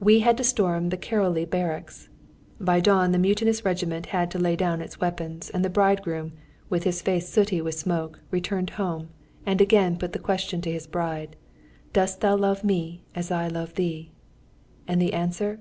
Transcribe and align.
We 0.00 0.20
had 0.20 0.38
to 0.38 0.42
storm 0.44 0.88
the 0.88 0.96
Károly 0.96 1.44
Barracks. 1.44 2.08
By 2.58 2.80
dawn 2.80 3.12
the 3.12 3.18
mutinous 3.18 3.62
regiment 3.62 4.06
had 4.06 4.30
to 4.30 4.38
lay 4.38 4.56
down 4.56 4.80
its 4.80 5.00
weapons, 5.02 5.50
and 5.50 5.62
the 5.62 5.68
bridegroom, 5.68 6.32
with 6.70 6.84
his 6.84 7.02
face 7.02 7.28
sooty 7.28 7.60
with 7.60 7.74
smoke, 7.74 8.18
returned 8.30 8.70
home, 8.80 9.10
and 9.44 9.60
again 9.60 9.98
put 9.98 10.14
the 10.14 10.18
question 10.18 10.62
to 10.62 10.72
his 10.72 10.86
bride, 10.86 11.36
"Dost 11.92 12.22
thou 12.22 12.38
love 12.38 12.64
me 12.64 13.02
as 13.14 13.30
I 13.30 13.48
love 13.48 13.74
thee?" 13.74 14.12
And 14.88 14.98
the 14.98 15.12
answer? 15.12 15.60